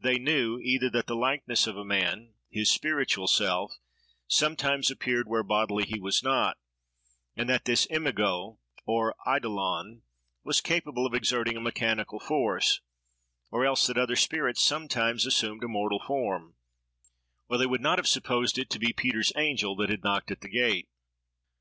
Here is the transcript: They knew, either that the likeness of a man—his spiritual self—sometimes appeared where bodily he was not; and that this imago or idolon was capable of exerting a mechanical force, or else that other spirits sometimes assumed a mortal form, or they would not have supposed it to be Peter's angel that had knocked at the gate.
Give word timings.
They 0.00 0.18
knew, 0.18 0.58
either 0.58 0.90
that 0.90 1.06
the 1.06 1.14
likeness 1.14 1.68
of 1.68 1.76
a 1.76 1.84
man—his 1.84 2.68
spiritual 2.68 3.28
self—sometimes 3.28 4.90
appeared 4.90 5.28
where 5.28 5.44
bodily 5.44 5.84
he 5.84 6.00
was 6.00 6.24
not; 6.24 6.58
and 7.36 7.48
that 7.48 7.66
this 7.66 7.86
imago 7.88 8.58
or 8.84 9.14
idolon 9.24 10.02
was 10.42 10.60
capable 10.60 11.06
of 11.06 11.14
exerting 11.14 11.56
a 11.56 11.60
mechanical 11.60 12.18
force, 12.18 12.80
or 13.52 13.64
else 13.64 13.86
that 13.86 13.96
other 13.96 14.16
spirits 14.16 14.60
sometimes 14.60 15.24
assumed 15.24 15.62
a 15.62 15.68
mortal 15.68 16.02
form, 16.04 16.56
or 17.48 17.56
they 17.56 17.66
would 17.66 17.80
not 17.80 18.00
have 18.00 18.08
supposed 18.08 18.58
it 18.58 18.70
to 18.70 18.80
be 18.80 18.92
Peter's 18.92 19.30
angel 19.36 19.76
that 19.76 19.88
had 19.88 20.02
knocked 20.02 20.32
at 20.32 20.40
the 20.40 20.48
gate. 20.48 20.88